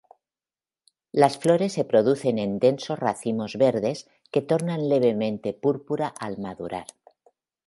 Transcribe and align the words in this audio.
Las 1.11 1.37
flores 1.37 1.73
se 1.73 1.85
producen 1.85 2.39
en 2.39 2.57
densos 2.57 2.97
racimos 2.97 3.55
verdes 3.55 4.09
que 4.31 4.41
tornan 4.41 4.89
levemente 4.89 5.53
púrpura 5.53 6.07
al 6.07 6.39
madurar. 6.39 6.87